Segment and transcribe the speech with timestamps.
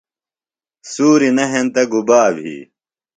[0.91, 2.55] سُوری نہ ہنتہ گُبا بھی؟